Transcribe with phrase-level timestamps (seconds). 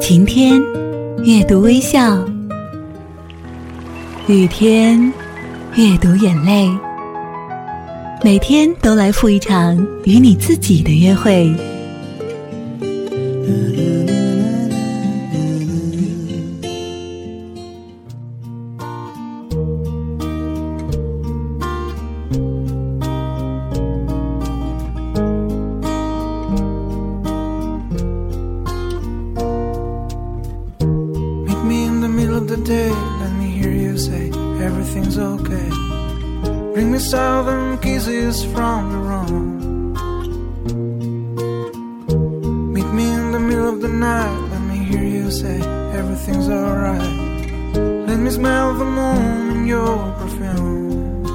[0.00, 0.62] 晴天，
[1.24, 2.18] 阅读微笑；
[4.26, 5.12] 雨天，
[5.74, 6.68] 阅读眼泪。
[8.22, 11.54] 每天都来赴一场与你自己的约会。
[44.00, 44.48] night.
[44.50, 45.60] Let me hear you say
[45.98, 47.16] everything's alright.
[48.08, 51.26] Let me smell the moon in your perfume.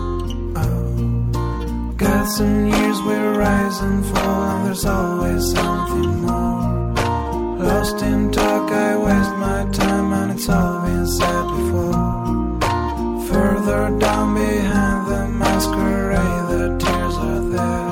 [0.55, 6.95] Oh, got some years we rise and fall, and there's always something more.
[7.65, 12.09] Lost in talk, I waste my time, and it's all been said before.
[13.31, 17.89] Further down behind the masquerade, the tears are there.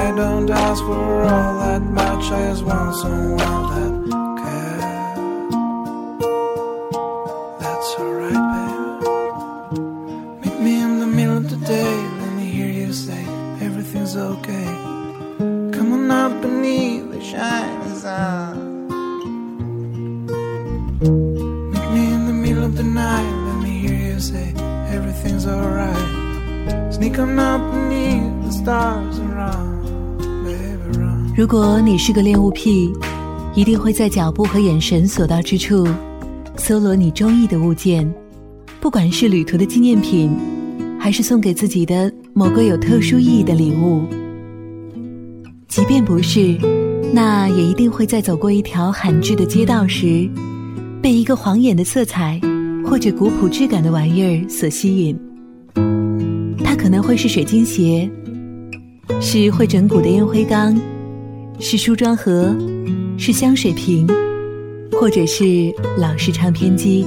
[0.00, 1.77] I don't ask for all that
[2.28, 3.36] wish I just want someone
[3.74, 3.94] that
[4.42, 5.18] cares.
[7.60, 9.80] That's alright, babe.
[10.44, 11.96] Meet me in the middle of the day.
[12.20, 13.24] Let me hear you say
[13.60, 14.66] everything's okay.
[15.74, 18.88] Come on out beneath the shining sun.
[21.72, 23.32] Meet me in the middle of the night.
[23.46, 24.52] Let me hear you say
[24.88, 26.92] everything's alright.
[26.92, 29.67] Sneak on out beneath the stars around.
[31.38, 32.92] 如果你是个恋物癖，
[33.54, 35.86] 一定会在脚步和眼神所到之处，
[36.56, 38.12] 搜罗你中意的物件，
[38.80, 40.36] 不管是旅途的纪念品，
[40.98, 44.02] 还是送给自己的某个有特殊意义的礼物。
[45.68, 46.58] 即便不是，
[47.12, 50.28] 那也一定会在走过一条罕至的街道时，
[51.00, 52.40] 被一个晃眼的色彩
[52.84, 55.16] 或者古朴质感的玩意儿所吸引。
[56.64, 58.10] 它可能会是水晶鞋，
[59.20, 60.76] 是会整蛊的烟灰缸。
[61.60, 62.54] 是梳妆盒，
[63.16, 64.06] 是香水瓶，
[64.92, 67.04] 或者是老式唱片机。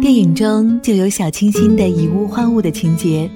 [0.00, 3.30] 电影中就有小清新的以物换物的情节，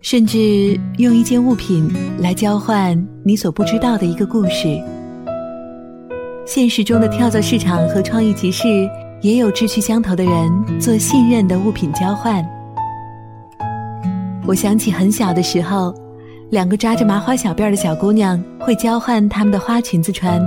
[0.00, 4.82] 甚至用一件物品来交换你所不知道的一个故事。
[6.46, 8.88] 现实中的跳蚤市场和创意集市
[9.20, 12.42] 也有志趣相投的人做信任的物品交换。
[14.48, 15.94] 我想起很小的时候，
[16.48, 20.40] 两个扎着麻花小辫的小姑娘会交换她们的花裙子穿。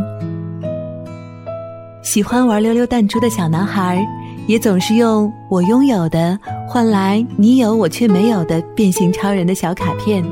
[2.01, 4.03] 喜欢玩溜溜弹珠的小男孩，
[4.47, 6.35] 也总是用我拥有的
[6.67, 10.23] 换来你有我却没有的变形超人的小卡片。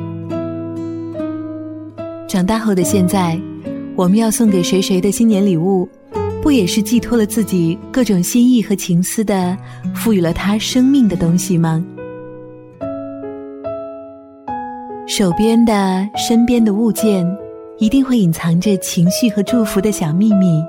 [2.28, 3.40] 长大后的现在，
[3.96, 5.88] 我们要送给谁谁的新年礼物，
[6.42, 9.56] 不也是寄托了自己各种心意和情思的，
[9.94, 11.86] 赋予了他生命的东西吗？
[15.10, 17.26] 手边的、身边的物件，
[17.80, 20.64] 一定会隐藏着情绪和祝福的小秘密。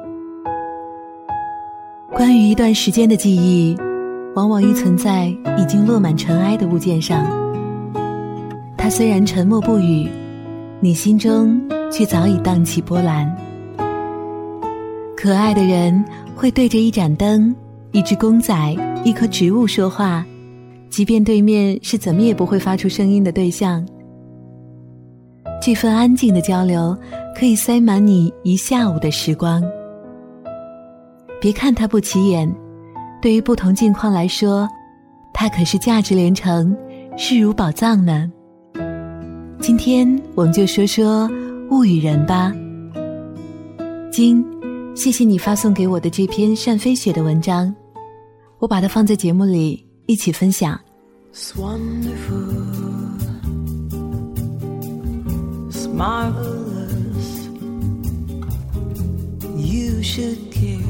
[2.09, 3.77] 关于一段时间的记忆，
[4.35, 5.27] 往往依存在
[5.59, 7.23] 已经落满尘埃的物件上。
[8.79, 10.09] 它虽然沉默不语，
[10.81, 11.61] 你心中
[11.93, 13.31] 却早已荡起波澜。
[15.19, 16.03] 可爱的人
[16.35, 17.55] 会对着一盏灯、
[17.93, 18.57] 一只公仔、
[19.05, 20.25] 一棵植物说话，
[20.89, 23.87] 即便对面是怎么也不会发出声音的对象。
[25.61, 26.97] 这份安静的交流，
[27.37, 29.63] 可以塞满你一下午的时光。
[31.39, 32.51] 别看它不起眼，
[33.21, 34.67] 对于不同境况来说，
[35.35, 36.75] 它可是价值连城、
[37.17, 38.31] 视如宝藏呢。
[39.61, 41.31] 今天我们就说说
[41.71, 42.53] 物与人吧。
[44.11, 44.43] 金，
[44.97, 47.75] 谢谢你发送给我的这篇单飞雪的文章，
[48.59, 50.81] 我把它放在节目里一起分享。
[55.93, 57.49] Marvelous.
[59.57, 60.81] You should care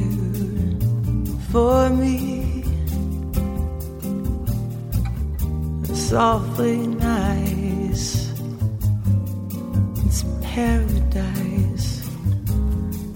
[1.51, 2.65] for me.
[5.95, 8.33] Softly nice.
[10.07, 12.09] It's paradise.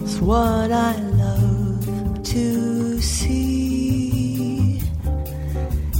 [0.00, 4.80] It's what I love to see.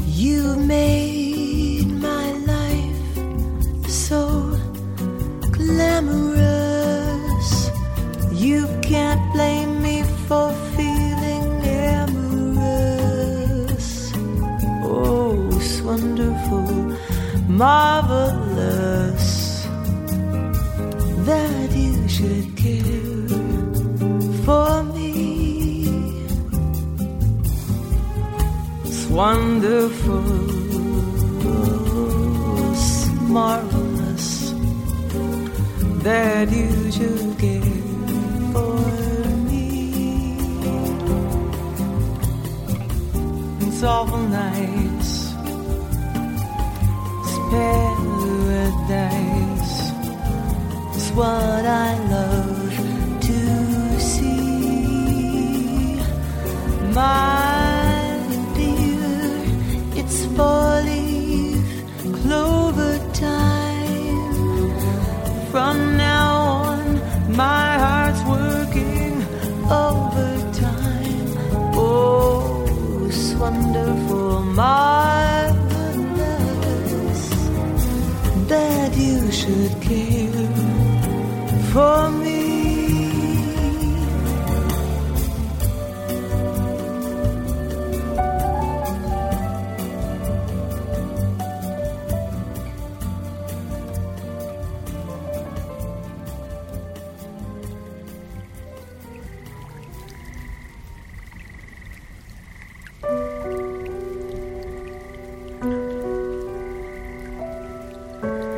[0.07, 1.14] You made
[17.55, 19.45] marvelous.
[21.25, 23.29] that you should care
[24.45, 25.89] for me.
[28.85, 30.25] It's wonderful,
[32.71, 34.53] it's marvelous
[36.03, 37.83] that you should care
[38.53, 38.79] for
[39.49, 40.37] me.
[43.67, 45.34] It's awful nice,
[51.15, 52.75] what I love
[53.21, 54.35] to see.
[56.93, 57.34] My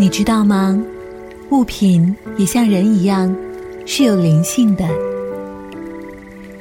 [0.07, 0.81] 你知道吗？
[1.51, 3.35] 物品也像人一样，
[3.85, 4.89] 是有灵性的。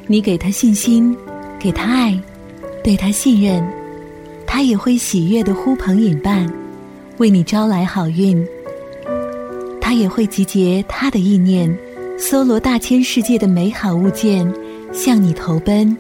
[0.07, 1.15] 你给他信心，
[1.59, 2.19] 给他爱，
[2.83, 3.63] 对他信任，
[4.47, 6.51] 他也会喜悦的呼朋引伴，
[7.18, 8.44] 为你招来好运。
[9.80, 11.71] 他也会集结他的意念，
[12.18, 14.51] 搜罗大千世界的美好物件，
[14.91, 15.95] 向你投奔。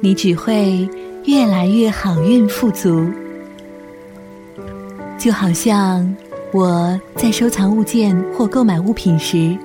[0.00, 0.88] 你只会
[1.26, 3.06] 越来越好运富足，
[5.18, 6.16] 就好像。
[6.54, 9.58] 我在收藏物件或购买物品时，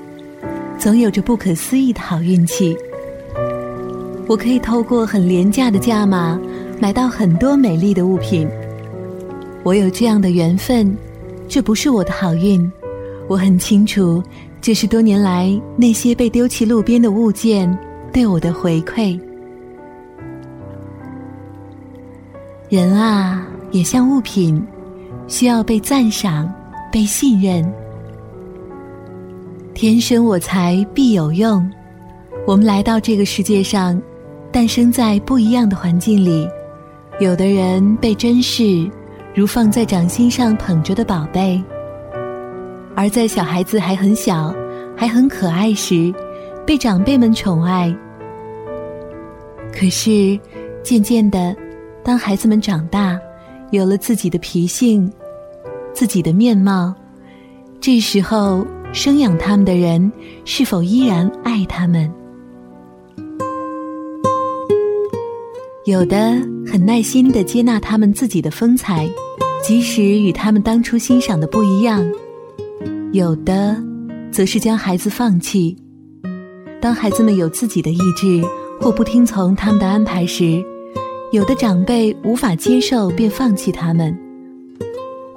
[0.80, 2.76] 总有着不可思议的好运气。
[4.26, 6.42] 我可以透过很廉价的价码
[6.82, 8.50] 买到很多美丽的物品。
[9.62, 10.98] 我有这样的缘分，
[11.48, 12.60] 这不是我的好运。
[13.28, 14.24] 我很清楚，
[14.60, 17.78] 这是多年来那些被丢弃路边的物件
[18.12, 19.20] 对我的回馈。
[22.68, 24.60] 人啊，也像物品，
[25.28, 26.52] 需要被赞赏。
[26.92, 27.72] 被信任，
[29.76, 31.70] 天生我材必有用。
[32.48, 34.02] 我们来到这个世界上，
[34.52, 36.48] 诞生在不一样的环境里。
[37.20, 38.90] 有的人被珍视，
[39.36, 41.62] 如放在掌心上捧着的宝贝；
[42.96, 44.54] 而在小孩子还很小、
[44.98, 46.12] 还很可爱时，
[46.66, 47.96] 被长辈们宠爱。
[49.72, 50.40] 可是，
[50.82, 51.56] 渐渐的，
[52.04, 53.20] 当孩子们长大，
[53.70, 55.12] 有了自己的脾性。
[55.94, 56.94] 自己的面貌，
[57.82, 60.12] 这时候生养他们的人
[60.46, 62.12] 是否依然爱他们？
[65.86, 69.10] 有的很耐心的接纳他们自己的风采，
[69.64, 72.04] 即使与他们当初欣赏的不一样；
[73.12, 73.76] 有的
[74.32, 75.76] 则是将孩子放弃。
[76.80, 78.42] 当孩子们有自己的意志
[78.80, 80.64] 或不听从他们的安排时，
[81.32, 84.16] 有的长辈无法接受，便放弃他们。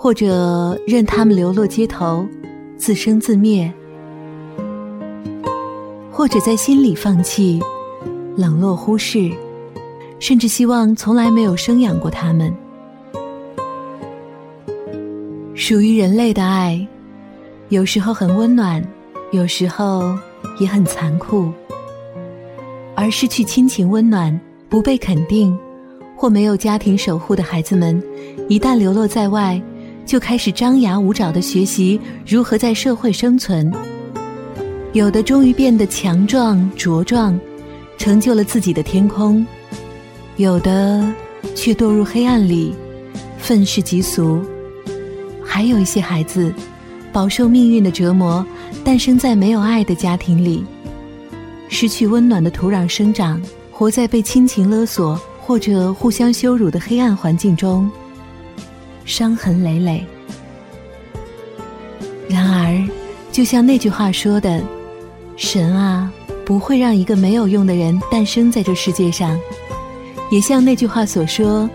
[0.03, 2.27] 或者任他们流落街头，
[2.77, 3.71] 自生自灭；
[6.11, 7.61] 或者在心里放弃、
[8.37, 9.31] 冷落、忽视，
[10.19, 12.53] 甚至希望从来没有生养过他们。
[15.55, 16.85] 属于人类的爱，
[17.69, 18.85] 有时候很温暖，
[19.31, 20.13] 有时候
[20.59, 21.49] 也很残酷。
[22.97, 24.37] 而失去亲情温暖、
[24.69, 25.56] 不被肯定，
[26.17, 28.03] 或没有家庭守护的孩子们，
[28.49, 29.63] 一旦流落在外。
[30.05, 33.73] 就开始张牙舞爪的学习如何在社会生存，
[34.93, 37.39] 有的终于变得强壮茁壮，
[37.97, 39.43] 成就了自己的天空；
[40.37, 41.03] 有的
[41.55, 42.75] 却堕入黑暗里，
[43.39, 44.39] 愤世嫉俗；
[45.44, 46.53] 还有一些孩子
[47.13, 48.44] 饱受命运的折磨，
[48.85, 50.65] 诞生在没有爱的家庭里，
[51.69, 53.41] 失去温暖的土壤生长，
[53.71, 57.91] 活在被亲情勒索或者互相羞辱的黑暗环境中。
[59.13, 60.03] 伤痕累累。
[62.31, 62.89] 然而，
[63.31, 64.63] 就像那句话说的
[65.37, 66.11] ：“神啊，
[66.47, 69.39] 不会让一个没有用的人诞生在这世界上。”
[70.33, 71.69] 也像那句话所说：“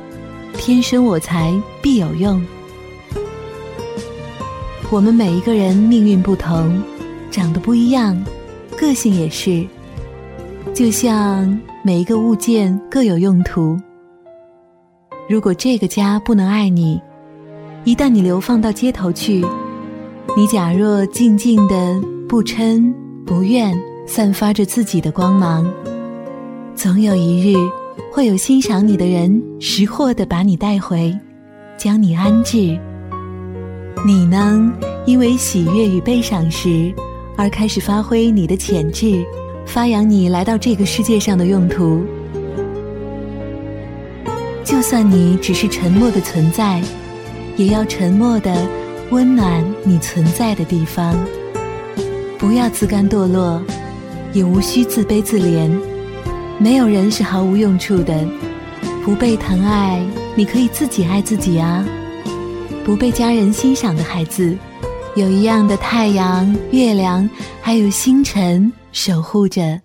[0.58, 2.44] 天生我材必有用。”
[4.90, 6.82] 我们每一个人命运不同，
[7.30, 8.20] 长得不一样，
[8.76, 9.64] 个性也是。
[10.74, 13.80] 就像每一个物件各有用途。
[15.30, 17.00] 如果这个家不能爱你，
[17.84, 19.46] 一旦你流放到街头去，
[20.36, 22.94] 你假若静静的，不嗔
[23.26, 23.74] 不怨，
[24.06, 25.66] 散发着自己的光芒，
[26.76, 27.56] 总有一日，
[28.12, 31.18] 会有欣赏你的人识货的把你带回，
[31.78, 32.78] 将你安置。
[34.06, 34.72] 你呢，
[35.06, 36.94] 因为喜悦与被赏识，
[37.36, 39.26] 而开始发挥你的潜质，
[39.66, 42.04] 发扬你来到这个世界上的用途。
[44.64, 46.82] 就算你只是沉默的存在，
[47.58, 48.68] 也要沉默的
[49.10, 51.18] 温暖你存在的地方。
[52.38, 53.62] 不要自甘堕落，
[54.32, 55.70] 也无需自卑自怜。
[56.60, 58.26] 没有人是毫无用处的。
[59.04, 60.02] 不被疼爱，
[60.36, 61.84] 你可以自己爱自己啊。
[62.86, 64.56] 不被家人欣赏的孩子，
[65.16, 67.28] 有一样的太阳、月亮，
[67.62, 69.80] 还有星辰守护着。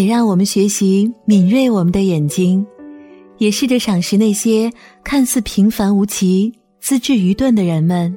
[0.00, 2.66] 且让我们学习敏锐我们的眼睛，
[3.36, 4.72] 也试着赏识那些
[5.04, 8.16] 看似平凡无奇、资质愚钝的人们。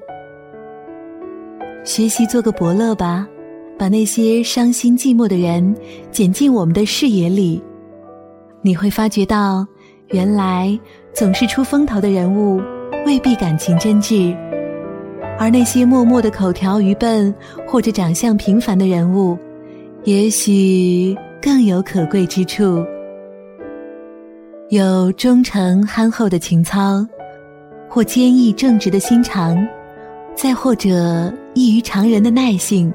[1.83, 3.27] 学习做个伯乐吧，
[3.77, 5.75] 把那些伤心寂寞的人
[6.09, 7.61] 捡进我们的视野里，
[8.61, 9.67] 你会发觉到，
[10.11, 10.79] 原来
[11.13, 12.61] 总是出风头的人物
[13.05, 14.33] 未必感情真挚，
[15.37, 17.35] 而那些默默的口条愚笨
[17.67, 19.37] 或者长相平凡的人物，
[20.05, 22.81] 也许更有可贵之处。
[24.69, 27.05] 有忠诚憨厚的情操，
[27.89, 29.57] 或坚毅正直的心肠，
[30.37, 32.93] 再或者异于常人的耐性。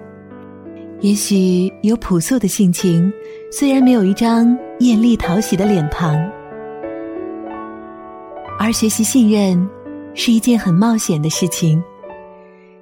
[1.00, 3.12] 也许有朴素的性情，
[3.52, 6.16] 虽然没有一张艳丽讨喜的脸庞，
[8.58, 9.68] 而学习信任
[10.14, 11.84] 是一件很冒险的事情。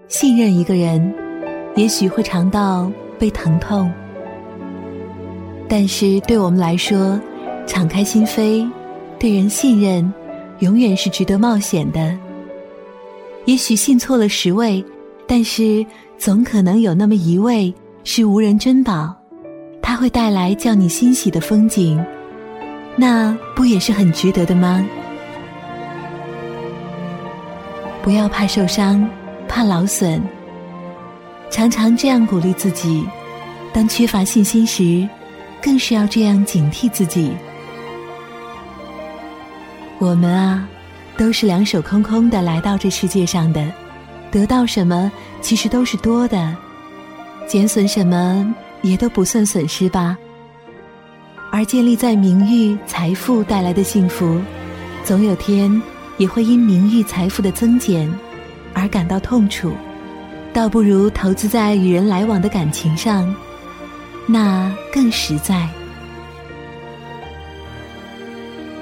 [0.06, 1.12] 信任一个人，
[1.74, 3.92] 也许会尝到被疼痛，
[5.68, 7.20] 但是对我们来说，
[7.66, 8.70] 敞开心扉，
[9.18, 10.12] 对人信任，
[10.60, 12.16] 永远是值得冒险的。
[13.44, 14.84] 也许信错了十位，
[15.26, 15.84] 但是
[16.18, 17.74] 总可能有那么一位。
[18.08, 19.12] 是无人珍宝，
[19.82, 22.00] 它会带来叫你欣喜的风景，
[22.94, 24.86] 那不也是很值得的吗？
[28.04, 29.04] 不要怕受伤，
[29.48, 30.22] 怕劳损，
[31.50, 33.04] 常常这样鼓励自己。
[33.72, 35.08] 当缺乏信心时，
[35.66, 37.32] 更是要这样警惕自己。
[39.98, 40.64] 我们啊，
[41.16, 43.66] 都是两手空空的来到这世界上的，
[44.30, 46.56] 得到什么其实都是多的。
[47.48, 50.16] 减损什么也都不算损失吧，
[51.50, 54.40] 而建立在名誉、财富带来的幸福，
[55.02, 55.82] 总有天
[56.16, 58.08] 也会因名誉、财富的增减
[58.72, 59.72] 而感到痛楚，
[60.52, 63.34] 倒不如投资在与人来往的感情上，
[64.26, 65.68] 那更实在。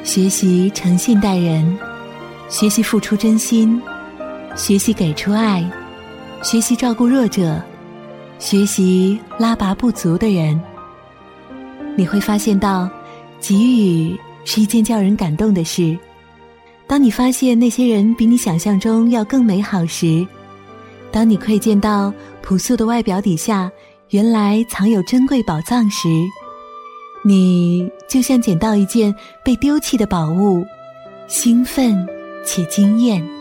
[0.03, 1.79] 学习诚信待人，
[2.49, 3.81] 学习付出真心，
[4.55, 5.65] 学习给出爱，
[6.43, 7.61] 学习照顾弱者。
[8.41, 10.61] 学习拉拔不足的人，
[11.97, 12.91] 你会发现到，
[13.41, 15.97] 给予是一件叫人感动的事。
[16.87, 20.27] 当你发现那些人比你想象中要更美好时，
[21.11, 23.71] 当你窥见到朴素的外表底下
[24.11, 26.09] 原来藏有珍贵宝藏时，
[27.25, 29.15] 你就像捡到一件
[29.45, 30.65] 被丢弃的宝物，
[31.27, 32.07] 兴奋
[32.45, 33.34] 且惊艳。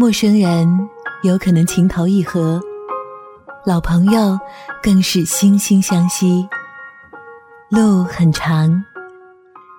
[0.00, 0.88] 陌生人
[1.24, 2.62] 有可能情投意合，
[3.66, 4.38] 老朋友
[4.80, 6.48] 更是惺惺相惜。
[7.68, 8.84] 路很长，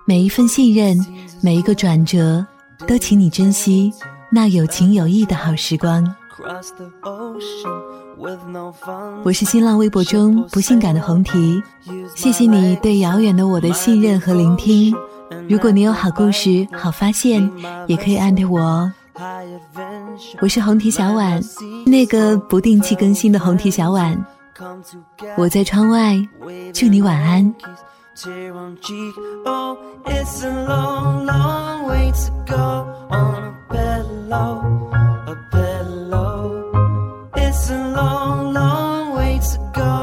[0.04, 0.94] 每一份信任，
[1.40, 2.46] 每一个转折，
[2.86, 3.90] 都请你珍惜
[4.30, 6.14] 那有情有义的好时光。
[9.24, 11.62] 我是新浪微博中不性感的红提，
[12.14, 14.94] 谢谢你对遥远的我的信任和聆听。
[15.48, 17.50] 如果你有好故事、好发现，
[17.86, 18.92] 也可以艾特我哦。
[20.40, 21.40] 我是红提小婉，
[21.86, 24.26] 那个不定期更新的红提小婉。
[25.36, 26.16] 我在窗外，
[26.72, 27.54] 祝你晚安。
[28.22, 28.76] My
[39.72, 39.99] joy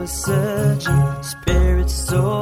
[0.00, 2.39] was searching, spirit soul.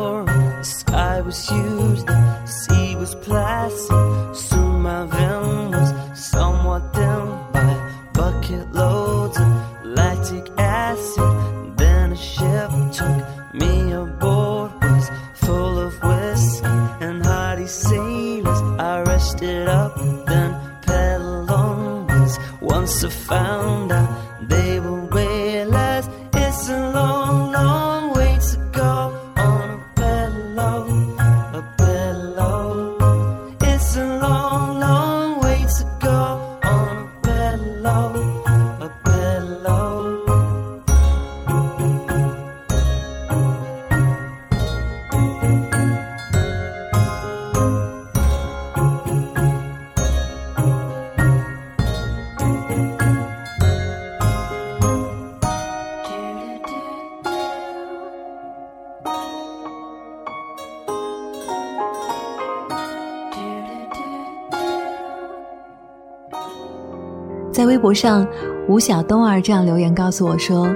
[67.69, 68.27] 微博上，
[68.67, 70.67] 吴晓东儿这样留言告诉我说：“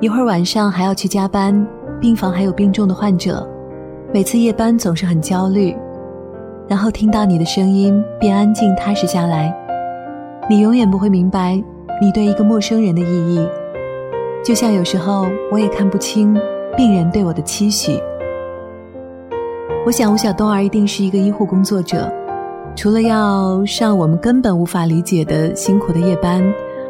[0.00, 1.54] 一会儿晚上还要去加班，
[2.00, 3.46] 病房还有病重的患者，
[4.14, 5.76] 每次夜班总是很焦虑。
[6.66, 9.54] 然后听到你的声音，便安静踏实下来。
[10.48, 11.62] 你永远不会明白
[12.00, 13.46] 你对一个陌生人的意义，
[14.42, 16.34] 就像有时候我也看不清
[16.78, 18.00] 病人对我的期许。
[19.84, 22.10] 我想吴晓东儿一定是一个医护工作者。”
[22.74, 26.42] 除了要上我们根本无法理解的辛苦的夜班，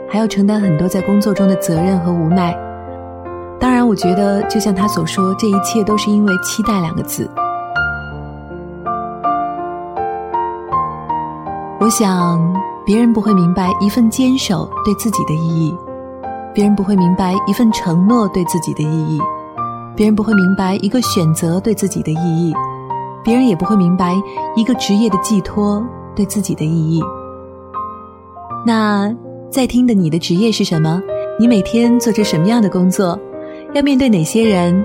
[0.08, 2.56] 还要承担很多在工作中的责任和无奈。
[3.60, 7.28] 当然，我觉得就像他所说，这一切都是因为“期待”两个字。
[11.78, 12.40] 我想，
[12.86, 15.76] 别人不会明白一份坚守对自己的意义，
[16.54, 19.20] 别人不会明白一份承诺对自己的意义，
[19.94, 22.54] 别人不会明白一个选择对自己的意义。
[23.24, 24.14] 别人也不会明白
[24.56, 27.00] 一个职业的寄托对自己的意义。
[28.66, 29.14] 那
[29.50, 31.02] 在听的你的职业是什么？
[31.38, 33.18] 你每天做着什么样的工作？
[33.74, 34.84] 要面对哪些人？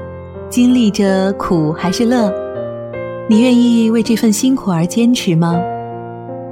[0.49, 2.31] 经历着苦还是乐？
[3.29, 5.59] 你愿意为这份辛苦而坚持吗？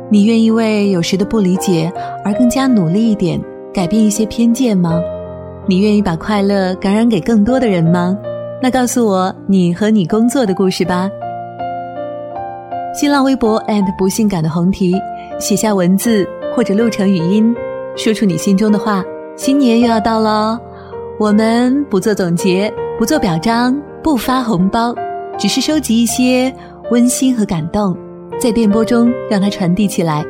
[0.09, 1.91] 你愿意为有时的不理解
[2.23, 3.41] 而更加努力一点，
[3.73, 4.99] 改变一些偏见吗？
[5.65, 8.15] 你愿意把快乐感染给更多的人吗？
[8.61, 11.09] 那告诉我你和你工作的故事吧。
[12.95, 14.95] 新浪微博 and 不性感的红提，
[15.37, 17.53] 写下文字或者录成语音，
[17.97, 19.03] 说出你心中的话。
[19.35, 20.57] 新年又要到了，
[21.19, 24.95] 我们不做总结，不做表彰，不发红包，
[25.37, 26.55] 只是收集一些
[26.89, 27.93] 温馨和感动，
[28.39, 30.23] 在电波中让它传递起来。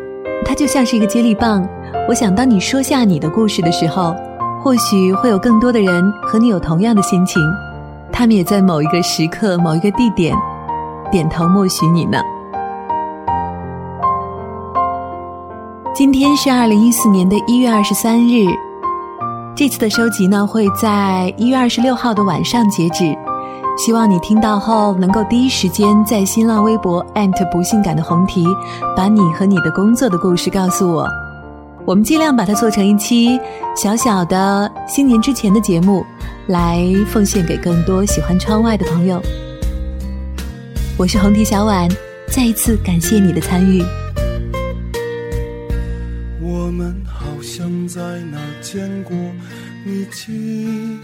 [0.43, 1.63] 它就像是一个接力棒。
[2.09, 4.15] 我想，当你说下你的故事的时候，
[4.63, 7.39] 或许会有更多的人和你有同样的心情，
[8.11, 10.35] 他们也在某一个时刻、某一个地点，
[11.11, 12.17] 点头默许你呢。
[15.95, 18.45] 今天是二零一四年的一月二十三日，
[19.55, 23.15] 这次的收集呢会在一月二十六号的晚上截止。
[23.77, 27.01] 希望你听到后能够第一时间在新浪微博
[27.49, 28.45] 不性感的红提，
[28.93, 31.07] 把你和你的工作的故事告诉我。
[31.85, 33.39] 我们尽量把它做成一期
[33.73, 36.05] 小小的新年之前的节目，
[36.47, 39.21] 来奉献给更多喜欢窗外的朋友。
[40.97, 41.87] 我是红提小婉，
[42.27, 43.81] 再一次感谢你的参与。
[46.65, 49.15] 我们好像在哪儿见过，
[49.85, 50.99] 你记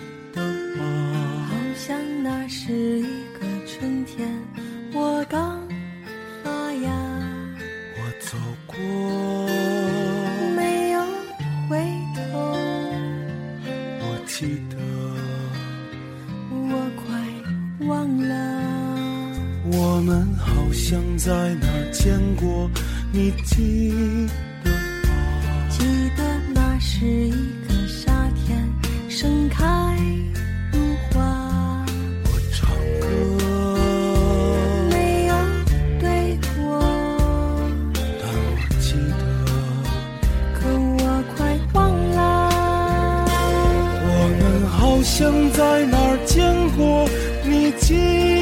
[45.14, 46.42] 像在哪儿见
[46.78, 47.06] 过，
[47.44, 48.41] 你记